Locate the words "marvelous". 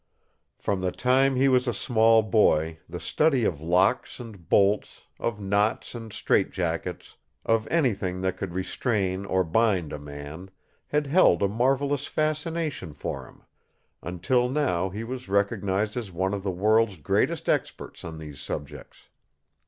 11.47-12.07